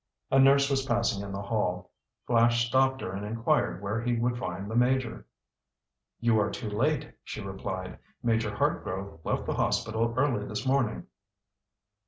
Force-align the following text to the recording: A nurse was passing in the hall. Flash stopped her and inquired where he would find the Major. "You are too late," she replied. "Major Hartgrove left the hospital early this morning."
A 0.31 0.39
nurse 0.39 0.67
was 0.67 0.83
passing 0.87 1.21
in 1.23 1.31
the 1.31 1.43
hall. 1.43 1.91
Flash 2.25 2.65
stopped 2.65 3.01
her 3.01 3.11
and 3.11 3.23
inquired 3.23 3.83
where 3.83 4.01
he 4.01 4.15
would 4.17 4.35
find 4.35 4.67
the 4.67 4.75
Major. 4.75 5.27
"You 6.19 6.39
are 6.39 6.49
too 6.49 6.71
late," 6.71 7.13
she 7.23 7.39
replied. 7.39 7.99
"Major 8.23 8.49
Hartgrove 8.49 9.23
left 9.23 9.45
the 9.45 9.53
hospital 9.53 10.11
early 10.17 10.43
this 10.47 10.65
morning." 10.65 11.05